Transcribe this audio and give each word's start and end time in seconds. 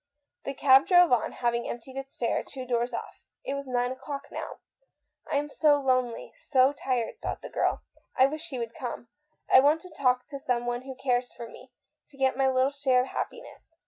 The 0.45 0.55
cab 0.55 0.87
drove 0.87 1.11
on, 1.11 1.31
hav 1.31 1.53
ing 1.53 1.69
emptied 1.69 1.95
its 1.95 2.15
fare 2.15 2.43
two 2.43 2.65
doors 2.65 2.91
off. 2.91 3.21
It 3.45 3.53
was 3.53 3.67
nine 3.67 3.91
o'clock 3.91 4.29
now." 4.31 4.55
I 5.31 5.35
am 5.35 5.47
so 5.47 5.79
lonely, 5.79 6.33
so 6.39 6.73
tired," 6.73 7.21
thought 7.21 7.43
the 7.43 7.51
girl." 7.51 7.83
I 8.17 8.25
wish 8.25 8.49
he 8.49 8.57
would 8.57 8.73
come. 8.73 9.09
I 9.53 9.59
want 9.59 9.79
to 9.81 9.91
talk 9.95 10.25
to 10.29 10.39
someone 10.39 10.81
who 10.85 10.95
cares 10.95 11.31
for 11.33 11.47
me, 11.47 11.71
to 12.09 12.17
get 12.17 12.35
my 12.35 12.47
little 12.49 12.71
share 12.71 13.01
of 13.01 13.07
happiness. 13.09 13.75